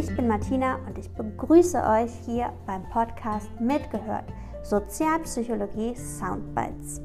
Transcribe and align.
ich 0.00 0.16
bin 0.16 0.28
Martina 0.28 0.78
und 0.86 0.96
ich 0.96 1.10
begrüße 1.10 1.76
euch 1.76 2.10
hier 2.24 2.50
beim 2.66 2.82
Podcast 2.88 3.50
Mitgehört 3.60 4.24
Sozialpsychologie 4.62 5.94
Soundbites. 5.94 7.02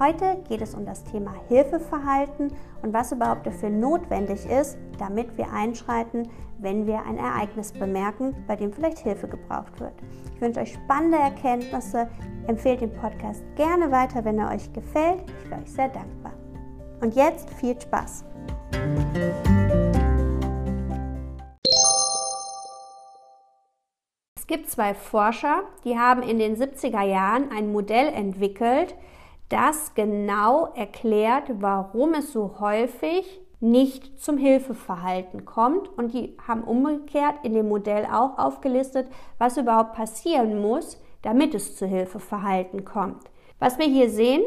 Heute 0.00 0.42
geht 0.48 0.60
es 0.60 0.74
um 0.74 0.84
das 0.84 1.04
Thema 1.04 1.32
Hilfeverhalten 1.46 2.52
und 2.82 2.92
was 2.92 3.12
überhaupt 3.12 3.46
dafür 3.46 3.70
notwendig 3.70 4.44
ist, 4.46 4.76
damit 4.98 5.38
wir 5.38 5.52
einschreiten, 5.52 6.28
wenn 6.58 6.84
wir 6.84 7.06
ein 7.06 7.16
Ereignis 7.16 7.70
bemerken, 7.70 8.34
bei 8.48 8.56
dem 8.56 8.72
vielleicht 8.72 8.98
Hilfe 8.98 9.28
gebraucht 9.28 9.78
wird. 9.78 9.94
Ich 10.34 10.40
wünsche 10.40 10.60
euch 10.60 10.72
spannende 10.72 11.18
Erkenntnisse. 11.18 12.08
Empfehlt 12.48 12.80
den 12.80 12.92
Podcast 12.92 13.44
gerne 13.54 13.92
weiter, 13.92 14.24
wenn 14.24 14.40
er 14.40 14.50
euch 14.50 14.72
gefällt. 14.72 15.22
Ich 15.44 15.50
wäre 15.50 15.60
euch 15.60 15.70
sehr 15.70 15.90
dankbar. 15.90 16.32
Und 17.00 17.14
jetzt 17.14 17.48
viel 17.50 17.80
Spaß! 17.80 18.24
Gibt 24.52 24.70
zwei 24.70 24.92
Forscher, 24.92 25.62
die 25.82 25.98
haben 25.98 26.22
in 26.22 26.38
den 26.38 26.56
70er 26.56 27.02
Jahren 27.02 27.50
ein 27.56 27.72
Modell 27.72 28.08
entwickelt, 28.08 28.94
das 29.48 29.94
genau 29.94 30.66
erklärt, 30.74 31.44
warum 31.60 32.12
es 32.12 32.34
so 32.34 32.56
häufig 32.60 33.40
nicht 33.60 34.22
zum 34.22 34.36
Hilfeverhalten 34.36 35.46
kommt. 35.46 35.88
Und 35.96 36.12
die 36.12 36.36
haben 36.46 36.64
umgekehrt 36.64 37.36
in 37.44 37.54
dem 37.54 37.70
Modell 37.70 38.04
auch 38.04 38.36
aufgelistet, 38.36 39.08
was 39.38 39.56
überhaupt 39.56 39.94
passieren 39.94 40.60
muss, 40.60 41.00
damit 41.22 41.54
es 41.54 41.74
zu 41.74 41.86
Hilfeverhalten 41.86 42.84
kommt. 42.84 43.22
Was 43.58 43.78
wir 43.78 43.86
hier 43.86 44.10
sehen, 44.10 44.42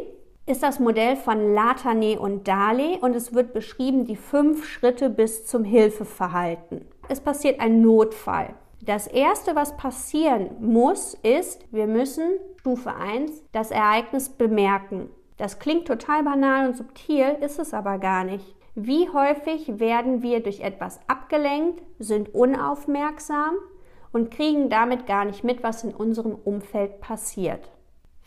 ist 0.46 0.62
das 0.62 0.80
Modell 0.80 1.16
von 1.16 1.56
Latane 1.56 2.20
und 2.20 2.48
Dale 2.48 3.00
und 3.02 3.16
es 3.16 3.34
wird 3.34 3.54
beschrieben 3.54 4.06
die 4.06 4.18
fünf 4.18 4.68
Schritte 4.68 5.10
bis 5.10 5.48
zum 5.48 5.64
Hilfeverhalten. 5.64 6.86
Es 7.10 7.22
passiert 7.22 7.60
ein 7.60 7.82
Notfall. 7.82 8.54
Das 8.86 9.08
erste, 9.08 9.56
was 9.56 9.76
passieren 9.78 10.52
muss, 10.60 11.16
ist, 11.16 11.66
wir 11.72 11.88
müssen 11.88 12.40
Stufe 12.60 12.94
1 12.94 13.44
das 13.52 13.72
Ereignis 13.72 14.30
bemerken. 14.30 15.10
Das 15.38 15.58
klingt 15.58 15.88
total 15.88 16.24
banal 16.24 16.68
und 16.68 16.78
subtil, 16.78 17.38
ist 17.42 17.58
es 17.58 17.74
aber 17.74 17.98
gar 17.98 18.24
nicht. 18.24 18.56
Wie 18.76 19.10
häufig 19.10 19.80
werden 19.80 20.22
wir 20.22 20.44
durch 20.44 20.60
etwas 20.60 21.00
abgelenkt, 21.08 21.82
sind 21.98 22.36
unaufmerksam 22.36 23.56
und 24.12 24.30
kriegen 24.30 24.70
damit 24.70 25.08
gar 25.08 25.26
nicht 25.26 25.44
mit, 25.44 25.64
was 25.64 25.84
in 25.84 25.94
unserem 25.94 26.36
Umfeld 26.36 27.02
passiert. 27.02 27.72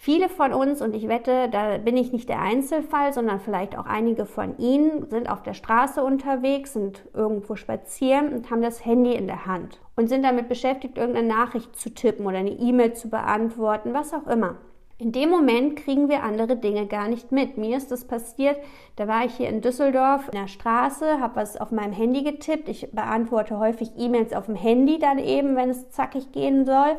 Viele 0.00 0.28
von 0.28 0.52
uns, 0.52 0.80
und 0.80 0.94
ich 0.94 1.08
wette, 1.08 1.48
da 1.50 1.76
bin 1.78 1.96
ich 1.96 2.12
nicht 2.12 2.28
der 2.28 2.40
Einzelfall, 2.40 3.12
sondern 3.12 3.40
vielleicht 3.40 3.76
auch 3.76 3.84
einige 3.84 4.26
von 4.26 4.56
Ihnen, 4.56 5.10
sind 5.10 5.28
auf 5.28 5.42
der 5.42 5.54
Straße 5.54 6.04
unterwegs, 6.04 6.74
sind 6.74 7.02
irgendwo 7.14 7.56
spazieren 7.56 8.32
und 8.32 8.48
haben 8.48 8.62
das 8.62 8.84
Handy 8.84 9.14
in 9.14 9.26
der 9.26 9.44
Hand 9.44 9.80
und 9.96 10.08
sind 10.08 10.22
damit 10.22 10.48
beschäftigt, 10.48 10.98
irgendeine 10.98 11.26
Nachricht 11.26 11.74
zu 11.74 11.92
tippen 11.92 12.26
oder 12.26 12.38
eine 12.38 12.52
E-Mail 12.52 12.92
zu 12.92 13.10
beantworten, 13.10 13.92
was 13.92 14.14
auch 14.14 14.28
immer. 14.28 14.58
In 14.98 15.10
dem 15.10 15.30
Moment 15.30 15.74
kriegen 15.76 16.08
wir 16.08 16.22
andere 16.22 16.56
Dinge 16.56 16.86
gar 16.86 17.08
nicht 17.08 17.32
mit. 17.32 17.56
Mir 17.58 17.76
ist 17.76 17.90
das 17.90 18.04
passiert, 18.04 18.56
da 18.94 19.08
war 19.08 19.24
ich 19.24 19.34
hier 19.34 19.48
in 19.48 19.62
Düsseldorf 19.62 20.28
in 20.28 20.38
der 20.38 20.48
Straße, 20.48 21.20
habe 21.20 21.36
was 21.36 21.56
auf 21.56 21.72
meinem 21.72 21.92
Handy 21.92 22.22
getippt. 22.22 22.68
Ich 22.68 22.92
beantworte 22.92 23.58
häufig 23.58 23.90
E-Mails 23.96 24.32
auf 24.32 24.46
dem 24.46 24.54
Handy 24.54 25.00
dann 25.00 25.18
eben, 25.18 25.56
wenn 25.56 25.70
es 25.70 25.90
zackig 25.90 26.30
gehen 26.30 26.64
soll 26.64 26.96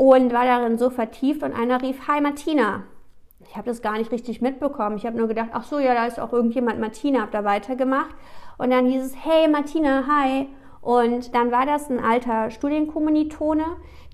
und 0.00 0.32
war 0.32 0.46
darin 0.46 0.78
so 0.78 0.88
vertieft 0.88 1.42
und 1.42 1.52
einer 1.52 1.82
rief, 1.82 2.08
Hi 2.08 2.22
Martina. 2.22 2.84
Ich 3.46 3.54
habe 3.54 3.68
das 3.68 3.82
gar 3.82 3.98
nicht 3.98 4.10
richtig 4.10 4.40
mitbekommen. 4.40 4.96
Ich 4.96 5.04
habe 5.04 5.18
nur 5.18 5.28
gedacht, 5.28 5.50
ach 5.52 5.64
so, 5.64 5.78
ja, 5.78 5.92
da 5.92 6.06
ist 6.06 6.18
auch 6.18 6.32
irgendjemand 6.32 6.80
Martina, 6.80 7.20
habe 7.20 7.32
da 7.32 7.44
weitergemacht. 7.44 8.14
Und 8.56 8.70
dann 8.70 8.86
hieß 8.86 9.04
es, 9.04 9.14
hey 9.22 9.46
Martina, 9.46 10.04
hi. 10.06 10.48
Und 10.80 11.34
dann 11.34 11.52
war 11.52 11.66
das 11.66 11.90
ein 11.90 12.00
alter 12.00 12.50
Studienkommilitone, 12.50 13.64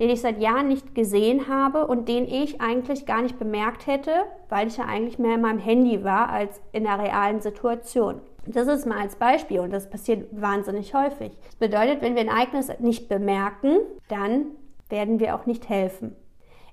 den 0.01 0.11
ich 0.11 0.23
seit 0.23 0.41
Jahren 0.41 0.67
nicht 0.67 0.97
gesehen 0.97 1.47
habe 1.47 1.87
und 1.87 2.09
den 2.09 2.27
ich 2.27 2.61
eigentlich 2.61 3.07
gar 3.07 3.23
nicht 3.23 3.39
bemerkt 3.39 3.87
hätte, 3.87 4.11
weil 4.49 4.67
ich 4.67 4.79
ja 4.79 4.87
eigentlich 4.87 5.21
mehr 5.21 5.37
in 5.37 5.43
meinem 5.43 5.61
Handy 5.61 6.03
war 6.03 6.31
als 6.31 6.61
in 6.73 6.83
der 6.83 6.99
realen 6.99 7.41
Situation. 7.41 8.21
Das 8.45 8.67
ist 8.67 8.87
mal 8.87 8.99
als 8.99 9.15
Beispiel 9.15 9.61
und 9.61 9.73
das 9.73 9.89
passiert 9.89 10.27
wahnsinnig 10.33 10.95
häufig. 10.95 11.31
Das 11.45 11.55
bedeutet, 11.57 12.03
wenn 12.03 12.17
wir 12.17 12.23
ein 12.23 12.29
Ereignis 12.29 12.73
nicht 12.81 13.09
bemerken, 13.09 13.77
dann 14.09 14.47
werden 14.89 15.21
wir 15.21 15.35
auch 15.35 15.47
nicht 15.47 15.69
helfen. 15.69 16.17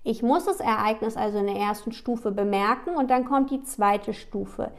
Ich 0.04 0.22
muss 0.22 0.46
das 0.46 0.60
Ereignis 0.60 1.16
also 1.16 1.38
in 1.38 1.48
der 1.48 1.56
ersten 1.56 1.94
Stufe 1.94 2.32
bemerken 2.32 2.96
und 2.96 3.10
dann 3.10 3.26
kommt 3.26 3.52
die 3.52 3.64
zweite 3.64 4.14
Stufe. 4.14 4.72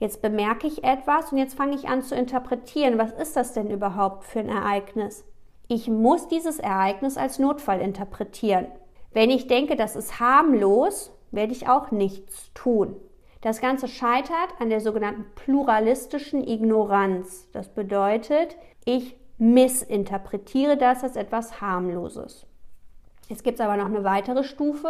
Jetzt 0.00 0.20
bemerke 0.20 0.66
ich 0.66 0.82
etwas 0.82 1.30
und 1.30 1.38
jetzt 1.38 1.54
fange 1.54 1.76
ich 1.76 1.88
an 1.88 2.02
zu 2.02 2.16
interpretieren. 2.16 2.98
Was 2.98 3.12
ist 3.12 3.36
das 3.36 3.52
denn 3.52 3.70
überhaupt 3.70 4.24
für 4.24 4.40
ein 4.40 4.48
Ereignis? 4.48 5.24
Ich 5.68 5.88
muss 5.88 6.26
dieses 6.26 6.58
Ereignis 6.58 7.16
als 7.16 7.38
Notfall 7.38 7.80
interpretieren. 7.80 8.66
Wenn 9.12 9.30
ich 9.30 9.46
denke, 9.46 9.76
das 9.76 9.94
ist 9.94 10.18
harmlos, 10.18 11.12
werde 11.30 11.52
ich 11.52 11.68
auch 11.68 11.92
nichts 11.92 12.52
tun. 12.52 12.96
Das 13.42 13.60
Ganze 13.60 13.86
scheitert 13.88 14.48
an 14.58 14.70
der 14.70 14.80
sogenannten 14.80 15.26
pluralistischen 15.36 16.46
Ignoranz. 16.46 17.48
Das 17.52 17.68
bedeutet, 17.68 18.56
ich 18.84 19.16
missinterpretiere 19.38 20.76
das 20.76 21.04
als 21.04 21.16
etwas 21.16 21.60
harmloses. 21.60 22.46
Jetzt 23.28 23.44
gibt 23.44 23.58
es 23.58 23.64
aber 23.64 23.76
noch 23.76 23.86
eine 23.86 24.04
weitere 24.04 24.44
Stufe. 24.44 24.88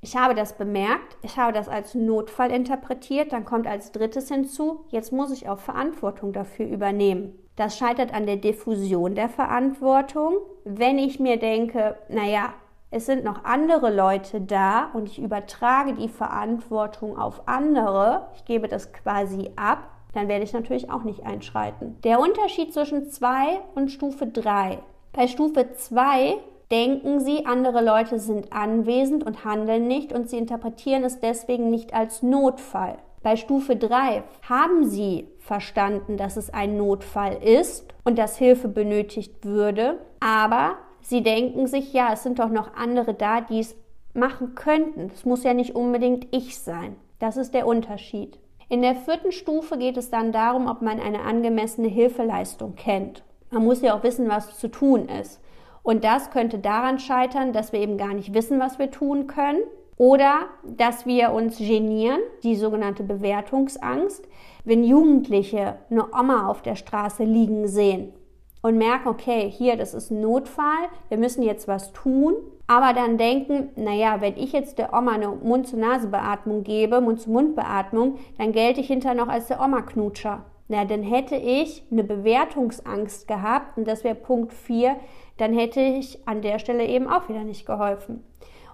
Ich 0.00 0.16
habe 0.16 0.34
das 0.34 0.54
bemerkt, 0.54 1.16
ich 1.22 1.36
habe 1.36 1.52
das 1.52 1.68
als 1.68 1.94
Notfall 1.94 2.50
interpretiert, 2.50 3.32
dann 3.32 3.44
kommt 3.44 3.68
als 3.68 3.92
drittes 3.92 4.28
hinzu, 4.28 4.84
jetzt 4.88 5.12
muss 5.12 5.30
ich 5.30 5.48
auch 5.48 5.60
Verantwortung 5.60 6.32
dafür 6.32 6.66
übernehmen. 6.66 7.38
Das 7.54 7.78
scheitert 7.78 8.12
an 8.12 8.26
der 8.26 8.36
Diffusion 8.36 9.14
der 9.14 9.28
Verantwortung. 9.28 10.38
Wenn 10.64 10.98
ich 10.98 11.20
mir 11.20 11.36
denke, 11.38 11.96
naja, 12.08 12.54
es 12.90 13.06
sind 13.06 13.24
noch 13.24 13.44
andere 13.44 13.94
Leute 13.94 14.40
da 14.40 14.90
und 14.92 15.08
ich 15.08 15.20
übertrage 15.20 15.94
die 15.94 16.08
Verantwortung 16.08 17.16
auf 17.16 17.46
andere, 17.46 18.28
ich 18.34 18.44
gebe 18.44 18.68
das 18.68 18.92
quasi 18.92 19.50
ab, 19.54 19.88
dann 20.14 20.28
werde 20.28 20.44
ich 20.44 20.52
natürlich 20.52 20.90
auch 20.90 21.04
nicht 21.04 21.24
einschreiten. 21.24 21.96
Der 22.02 22.20
Unterschied 22.20 22.74
zwischen 22.74 23.08
2 23.08 23.60
und 23.74 23.90
Stufe 23.90 24.26
3. 24.26 24.78
Bei 25.12 25.26
Stufe 25.26 25.72
2 25.72 26.38
denken 26.72 27.20
sie, 27.20 27.46
andere 27.46 27.84
Leute 27.84 28.18
sind 28.18 28.52
anwesend 28.52 29.24
und 29.24 29.44
handeln 29.44 29.86
nicht 29.86 30.12
und 30.12 30.28
sie 30.28 30.38
interpretieren 30.38 31.04
es 31.04 31.20
deswegen 31.20 31.70
nicht 31.70 31.94
als 31.94 32.22
Notfall. 32.22 32.96
Bei 33.22 33.36
Stufe 33.36 33.76
3 33.76 34.24
haben 34.48 34.84
sie 34.84 35.28
verstanden, 35.38 36.16
dass 36.16 36.36
es 36.36 36.52
ein 36.52 36.76
Notfall 36.76 37.34
ist 37.40 37.86
und 38.04 38.18
dass 38.18 38.36
Hilfe 38.36 38.68
benötigt 38.68 39.44
würde, 39.44 39.98
aber 40.18 40.76
sie 41.02 41.22
denken 41.22 41.66
sich, 41.66 41.92
ja, 41.92 42.12
es 42.12 42.22
sind 42.22 42.38
doch 42.38 42.48
noch 42.48 42.74
andere 42.74 43.14
da, 43.14 43.42
die 43.42 43.60
es 43.60 43.76
machen 44.14 44.54
könnten. 44.54 45.10
Es 45.14 45.24
muss 45.24 45.44
ja 45.44 45.54
nicht 45.54 45.74
unbedingt 45.76 46.26
ich 46.32 46.58
sein. 46.58 46.96
Das 47.18 47.36
ist 47.36 47.54
der 47.54 47.66
Unterschied. 47.66 48.38
In 48.68 48.82
der 48.82 48.96
vierten 48.96 49.30
Stufe 49.30 49.76
geht 49.76 49.98
es 49.98 50.10
dann 50.10 50.32
darum, 50.32 50.66
ob 50.66 50.80
man 50.80 50.98
eine 50.98 51.20
angemessene 51.20 51.88
Hilfeleistung 51.88 52.74
kennt. 52.74 53.22
Man 53.50 53.64
muss 53.64 53.82
ja 53.82 53.94
auch 53.94 54.02
wissen, 54.02 54.28
was 54.28 54.58
zu 54.58 54.68
tun 54.68 55.08
ist. 55.08 55.40
Und 55.82 56.04
das 56.04 56.30
könnte 56.30 56.58
daran 56.58 56.98
scheitern, 56.98 57.52
dass 57.52 57.72
wir 57.72 57.80
eben 57.80 57.98
gar 57.98 58.14
nicht 58.14 58.34
wissen, 58.34 58.60
was 58.60 58.78
wir 58.78 58.90
tun 58.90 59.26
können 59.26 59.62
oder 59.96 60.46
dass 60.64 61.06
wir 61.06 61.32
uns 61.32 61.58
genieren, 61.58 62.20
die 62.42 62.56
sogenannte 62.56 63.02
Bewertungsangst, 63.02 64.26
wenn 64.64 64.84
Jugendliche 64.84 65.76
eine 65.90 66.06
Oma 66.12 66.48
auf 66.48 66.62
der 66.62 66.76
Straße 66.76 67.24
liegen 67.24 67.66
sehen 67.66 68.12
und 68.62 68.78
merken, 68.78 69.08
okay, 69.08 69.50
hier, 69.50 69.76
das 69.76 69.92
ist 69.92 70.10
ein 70.10 70.20
Notfall, 70.20 70.88
wir 71.08 71.18
müssen 71.18 71.42
jetzt 71.42 71.66
was 71.66 71.92
tun, 71.92 72.34
aber 72.68 72.94
dann 72.94 73.18
denken, 73.18 73.70
naja, 73.76 74.20
wenn 74.20 74.36
ich 74.36 74.52
jetzt 74.52 74.78
der 74.78 74.94
Oma 74.94 75.12
eine 75.12 75.28
Mund-zu-Nase-Beatmung 75.28 76.62
gebe, 76.62 77.00
Mund-zu-Mund-Beatmung, 77.00 78.18
dann 78.38 78.52
gelte 78.52 78.80
ich 78.80 78.86
hinterher 78.86 79.16
noch 79.16 79.28
als 79.28 79.48
der 79.48 79.60
Oma-Knutscher. 79.60 80.44
Na, 80.72 80.86
dann 80.86 81.02
hätte 81.02 81.36
ich 81.36 81.84
eine 81.90 82.02
Bewertungsangst 82.02 83.28
gehabt 83.28 83.76
und 83.76 83.86
das 83.86 84.04
wäre 84.04 84.14
Punkt 84.14 84.54
4, 84.54 84.96
dann 85.36 85.52
hätte 85.52 85.82
ich 85.82 86.26
an 86.26 86.40
der 86.40 86.58
Stelle 86.58 86.86
eben 86.86 87.08
auch 87.08 87.28
wieder 87.28 87.44
nicht 87.44 87.66
geholfen. 87.66 88.24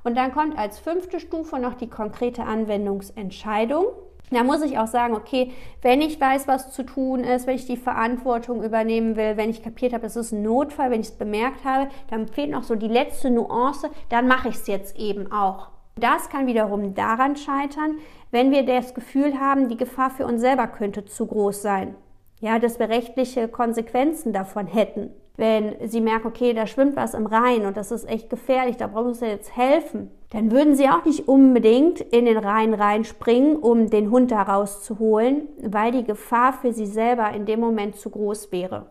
Und 0.04 0.16
dann 0.16 0.32
kommt 0.32 0.56
als 0.56 0.78
fünfte 0.78 1.18
Stufe 1.18 1.58
noch 1.58 1.74
die 1.74 1.90
konkrete 1.90 2.44
Anwendungsentscheidung. 2.44 3.86
Da 4.30 4.44
muss 4.44 4.62
ich 4.62 4.78
auch 4.78 4.86
sagen, 4.86 5.14
okay, 5.14 5.50
wenn 5.82 6.00
ich 6.00 6.20
weiß, 6.20 6.46
was 6.46 6.70
zu 6.70 6.84
tun 6.84 7.24
ist, 7.24 7.48
wenn 7.48 7.56
ich 7.56 7.66
die 7.66 7.76
Verantwortung 7.76 8.62
übernehmen 8.62 9.16
will, 9.16 9.36
wenn 9.36 9.50
ich 9.50 9.64
kapiert 9.64 9.92
habe, 9.92 10.06
es 10.06 10.14
ist 10.14 10.30
ein 10.30 10.44
Notfall, 10.44 10.92
wenn 10.92 11.00
ich 11.00 11.08
es 11.08 11.18
bemerkt 11.18 11.64
habe, 11.64 11.88
dann 12.10 12.28
fehlt 12.28 12.50
noch 12.50 12.62
so 12.62 12.76
die 12.76 12.86
letzte 12.86 13.28
Nuance, 13.28 13.90
dann 14.08 14.28
mache 14.28 14.50
ich 14.50 14.54
es 14.54 14.68
jetzt 14.68 14.96
eben 15.00 15.32
auch. 15.32 15.70
Das 15.98 16.28
kann 16.28 16.46
wiederum 16.46 16.94
daran 16.94 17.36
scheitern, 17.36 17.98
wenn 18.30 18.50
wir 18.50 18.64
das 18.64 18.94
Gefühl 18.94 19.40
haben, 19.40 19.68
die 19.68 19.76
Gefahr 19.76 20.10
für 20.10 20.26
uns 20.26 20.40
selber 20.40 20.66
könnte 20.66 21.04
zu 21.04 21.26
groß 21.26 21.62
sein. 21.62 21.94
Ja, 22.40 22.58
dass 22.58 22.78
wir 22.78 22.88
rechtliche 22.88 23.48
Konsequenzen 23.48 24.32
davon 24.32 24.66
hätten 24.66 25.10
wenn 25.38 25.76
sie 25.88 26.00
merken, 26.00 26.26
okay, 26.26 26.52
da 26.52 26.66
schwimmt 26.66 26.96
was 26.96 27.14
im 27.14 27.26
Rhein 27.26 27.64
und 27.64 27.76
das 27.76 27.92
ist 27.92 28.08
echt 28.08 28.28
gefährlich, 28.28 28.76
da 28.76 28.88
brauchen 28.88 29.14
sie 29.14 29.26
jetzt 29.26 29.56
helfen, 29.56 30.10
dann 30.30 30.50
würden 30.50 30.74
sie 30.74 30.88
auch 30.88 31.04
nicht 31.04 31.28
unbedingt 31.28 32.00
in 32.00 32.24
den 32.24 32.36
Rhein 32.36 32.74
reinspringen, 32.74 33.56
um 33.56 33.88
den 33.88 34.10
Hund 34.10 34.32
da 34.32 34.42
rauszuholen, 34.42 35.48
weil 35.62 35.92
die 35.92 36.02
Gefahr 36.02 36.52
für 36.52 36.72
sie 36.72 36.86
selber 36.86 37.30
in 37.30 37.46
dem 37.46 37.60
Moment 37.60 37.94
zu 37.94 38.10
groß 38.10 38.50
wäre. 38.50 38.86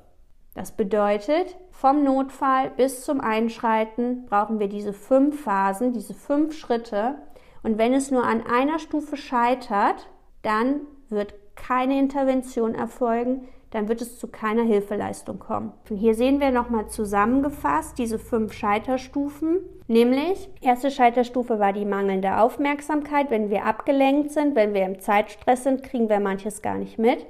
Das 0.57 0.71
bedeutet, 0.71 1.55
vom 1.69 2.03
Notfall 2.03 2.71
bis 2.71 3.03
zum 3.05 3.21
Einschreiten 3.21 4.25
brauchen 4.25 4.59
wir 4.59 4.67
diese 4.67 4.91
fünf 4.91 5.43
Phasen, 5.43 5.93
diese 5.93 6.15
fünf 6.15 6.57
Schritte. 6.57 7.13
Und 7.61 7.77
wenn 7.77 7.93
es 7.93 8.09
nur 8.09 8.23
an 8.23 8.41
einer 8.43 8.79
Stufe 8.79 9.17
scheitert, 9.17 10.09
dann 10.41 10.81
wird 11.09 11.35
keine 11.53 11.99
Intervention 11.99 12.73
erfolgen, 12.73 13.47
dann 13.69 13.87
wird 13.87 14.01
es 14.01 14.17
zu 14.17 14.29
keiner 14.29 14.63
Hilfeleistung 14.63 15.37
kommen. 15.37 15.73
Und 15.91 15.97
hier 15.97 16.15
sehen 16.15 16.39
wir 16.39 16.49
nochmal 16.49 16.87
zusammengefasst 16.87 17.99
diese 17.99 18.17
fünf 18.17 18.53
Scheiterstufen. 18.53 19.59
Nämlich, 19.85 20.49
erste 20.61 20.89
Scheiterstufe 20.89 21.59
war 21.59 21.71
die 21.71 21.85
mangelnde 21.85 22.39
Aufmerksamkeit. 22.39 23.29
Wenn 23.29 23.51
wir 23.51 23.65
abgelenkt 23.65 24.31
sind, 24.31 24.55
wenn 24.55 24.73
wir 24.73 24.85
im 24.85 25.01
Zeitstress 25.01 25.65
sind, 25.65 25.83
kriegen 25.83 26.09
wir 26.09 26.19
manches 26.19 26.63
gar 26.63 26.79
nicht 26.79 26.97
mit. 26.97 27.27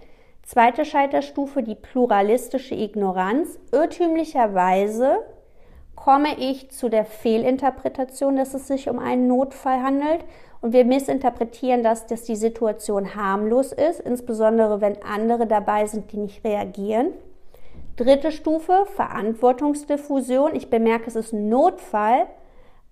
Zweite 0.47 0.85
Scheiterstufe, 0.85 1.61
die 1.61 1.75
pluralistische 1.75 2.73
Ignoranz. 2.73 3.59
Irrtümlicherweise 3.73 5.17
komme 5.93 6.39
ich 6.39 6.71
zu 6.71 6.87
der 6.87 7.03
Fehlinterpretation, 7.03 8.37
dass 8.37 8.53
es 8.53 8.65
sich 8.65 8.89
um 8.89 8.97
einen 8.97 9.27
Notfall 9.27 9.83
handelt 9.83 10.23
und 10.61 10.71
wir 10.71 10.85
missinterpretieren 10.85 11.83
das, 11.83 12.05
dass 12.05 12.23
die 12.23 12.37
Situation 12.37 13.13
harmlos 13.13 13.73
ist, 13.73 13.99
insbesondere 13.99 14.79
wenn 14.79 15.03
andere 15.03 15.47
dabei 15.47 15.85
sind, 15.85 16.13
die 16.13 16.17
nicht 16.17 16.45
reagieren. 16.45 17.07
Dritte 17.97 18.31
Stufe, 18.31 18.85
Verantwortungsdiffusion. 18.95 20.55
Ich 20.55 20.69
bemerke, 20.69 21.07
es 21.07 21.17
ist 21.17 21.33
ein 21.33 21.49
Notfall, 21.49 22.25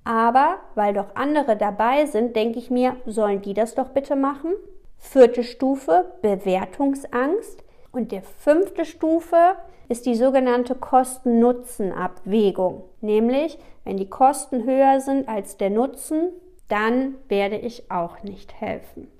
aber 0.04 0.58
weil 0.76 0.94
doch 0.94 1.16
andere 1.16 1.56
dabei 1.56 2.06
sind, 2.06 2.36
denke 2.36 2.60
ich 2.60 2.70
mir, 2.70 2.98
sollen 3.06 3.42
die 3.42 3.54
das 3.54 3.76
doch 3.76 3.92
bitte 3.92 4.18
machen? 4.18 4.52
Vierte 4.98 5.44
Stufe, 5.44 6.14
Bewertungsangst. 6.22 7.64
Und 7.92 8.12
die 8.12 8.22
fünfte 8.22 8.86
Stufe 8.86 9.56
ist 9.88 10.06
die 10.06 10.16
sogenannte 10.16 10.76
Kosten-Nutzen-Abwägung. 10.76 12.84
Nämlich, 13.02 13.58
wenn 13.84 13.98
die 13.98 14.10
Kosten 14.10 14.66
höher 14.66 15.00
sind 15.00 15.30
als 15.30 15.58
der 15.58 15.70
Nutzen, 15.70 16.32
dann 16.68 17.14
werde 17.28 17.58
ich 17.58 17.92
auch 17.92 18.24
nicht 18.24 18.60
helfen. 18.60 19.12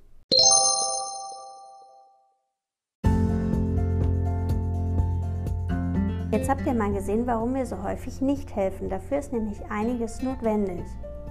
Jetzt 6.32 6.50
habt 6.50 6.66
ihr 6.66 6.74
mal 6.74 6.92
gesehen, 6.92 7.24
warum 7.26 7.54
wir 7.54 7.64
so 7.64 7.82
häufig 7.82 8.20
nicht 8.20 8.54
helfen. 8.54 8.90
Dafür 8.90 9.18
ist 9.18 9.32
nämlich 9.32 9.58
einiges 9.70 10.22
notwendig. 10.22 10.84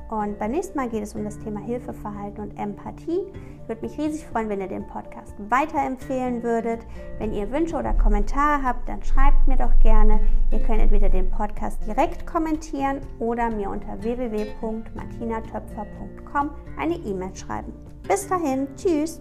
Und 0.10 0.38
beim 0.38 0.52
nächsten 0.52 0.78
Mal 0.78 0.90
geht 0.90 1.02
es 1.04 1.16
um 1.16 1.24
das 1.24 1.40
Thema 1.40 1.60
Hilfeverhalten 1.60 2.44
und 2.44 2.60
Empathie. 2.60 3.22
Ich 3.62 3.68
würde 3.68 3.82
mich 3.82 3.98
riesig 3.98 4.24
freuen, 4.28 4.50
wenn 4.50 4.62
ihr 4.62 4.68
den 4.68 4.86
Podcast 4.86 5.34
weiterempfehlen 5.50 6.44
würdet. 6.44 6.86
Wenn 7.18 7.34
ihr 7.34 7.52
Wünsche 7.52 7.76
oder 7.76 7.94
Kommentare 7.94 8.62
habt, 8.62 8.88
dann 8.88 9.04
schreibt 9.04 9.48
mir 9.48 9.58
doch 9.58 9.80
gerne. 9.80 10.20
Ihr 10.52 10.60
könnt 10.60 10.82
entweder 10.82 11.10
den 11.10 11.32
Podcast 11.32 11.80
direkt 11.88 12.28
kommentieren 12.28 13.02
oder 13.20 13.50
mir 13.50 13.72
unter 13.72 14.04
www.martinatöpfer.com 14.04 16.52
eine 16.78 16.96
E-Mail 16.96 17.36
schreiben. 17.36 17.74
Bis 18.08 18.28
dahin, 18.28 18.68
tschüss! 18.76 19.20